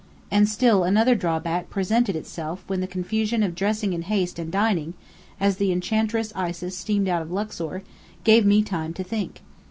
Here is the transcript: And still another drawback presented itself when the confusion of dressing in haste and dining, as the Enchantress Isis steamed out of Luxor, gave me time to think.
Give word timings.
And 0.31 0.49
still 0.49 0.83
another 0.83 1.13
drawback 1.13 1.69
presented 1.69 2.15
itself 2.15 2.63
when 2.65 2.81
the 2.81 2.87
confusion 2.87 3.43
of 3.43 3.53
dressing 3.53 3.93
in 3.93 4.01
haste 4.01 4.39
and 4.39 4.51
dining, 4.51 4.95
as 5.39 5.57
the 5.57 5.71
Enchantress 5.71 6.33
Isis 6.35 6.75
steamed 6.75 7.07
out 7.07 7.21
of 7.21 7.31
Luxor, 7.31 7.83
gave 8.23 8.43
me 8.43 8.63
time 8.63 8.95
to 8.95 9.03
think. 9.03 9.43